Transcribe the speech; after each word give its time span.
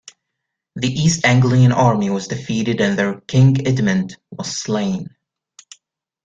The 0.77 0.87
East 0.87 1.25
Anglian 1.25 1.71
army 1.71 2.09
was 2.09 2.27
defeated 2.27 2.81
and 2.81 2.97
their 2.97 3.21
king, 3.21 3.67
Edmund, 3.67 4.17
was 4.31 4.57
slain. 4.57 5.15